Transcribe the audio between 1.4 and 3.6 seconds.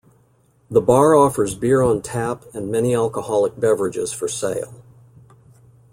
beer on tap and many alcoholic